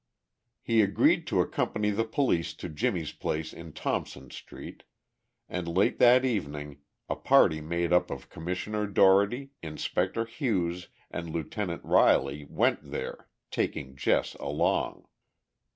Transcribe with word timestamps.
He 0.63 0.81
agreed 0.81 1.27
to 1.27 1.41
accompany 1.41 1.91
the 1.91 2.05
police 2.05 2.55
to 2.55 2.69
Jimmie's 2.69 3.11
place 3.11 3.53
in 3.53 3.71
Thompson 3.71 4.31
street, 4.31 4.81
and 5.47 5.67
late 5.67 5.99
that 5.99 6.25
evening 6.25 6.79
a 7.07 7.15
party 7.15 7.61
made 7.61 7.93
up 7.93 8.09
of 8.09 8.27
Commissioner 8.27 8.87
Dougherty, 8.87 9.51
Inspector 9.61 10.25
Hughes 10.25 10.87
and 11.11 11.29
Lieutenant 11.29 11.83
Riley 11.85 12.45
went 12.49 12.89
there, 12.89 13.29
taking 13.51 13.95
Jess 13.95 14.33
along. 14.39 15.05